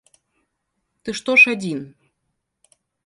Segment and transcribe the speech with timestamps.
[1.03, 1.79] Ты што ж адзін?